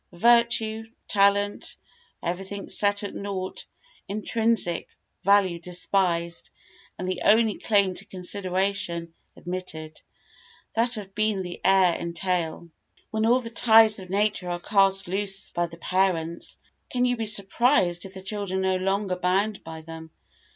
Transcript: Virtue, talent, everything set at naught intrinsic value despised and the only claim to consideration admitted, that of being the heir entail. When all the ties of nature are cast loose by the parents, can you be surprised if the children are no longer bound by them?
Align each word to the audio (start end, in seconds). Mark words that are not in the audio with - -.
Virtue, 0.13 0.89
talent, 1.07 1.75
everything 2.23 2.69
set 2.69 3.03
at 3.03 3.13
naught 3.13 3.67
intrinsic 4.07 4.87
value 5.23 5.59
despised 5.59 6.49
and 6.97 7.07
the 7.07 7.21
only 7.23 7.59
claim 7.59 7.93
to 7.93 8.03
consideration 8.05 9.13
admitted, 9.37 10.01
that 10.73 10.97
of 10.97 11.13
being 11.13 11.43
the 11.43 11.61
heir 11.63 11.93
entail. 11.99 12.67
When 13.11 13.27
all 13.27 13.41
the 13.41 13.51
ties 13.51 13.99
of 13.99 14.09
nature 14.09 14.49
are 14.49 14.59
cast 14.59 15.07
loose 15.07 15.51
by 15.51 15.67
the 15.67 15.77
parents, 15.77 16.57
can 16.89 17.05
you 17.05 17.15
be 17.15 17.25
surprised 17.25 18.03
if 18.03 18.15
the 18.15 18.23
children 18.23 18.65
are 18.65 18.79
no 18.79 18.83
longer 18.83 19.15
bound 19.15 19.63
by 19.63 19.81
them? 19.81 20.09